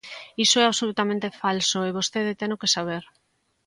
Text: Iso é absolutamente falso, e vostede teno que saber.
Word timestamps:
Iso 0.45 0.57
é 0.63 0.65
absolutamente 0.67 1.35
falso, 1.41 1.77
e 1.87 1.95
vostede 1.99 2.37
teno 2.41 2.59
que 2.61 2.73
saber. 2.75 3.03